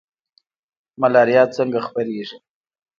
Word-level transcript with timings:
ملاریا 1.01 1.43
څنګه 1.55 1.79
خپریږي؟ 1.87 2.37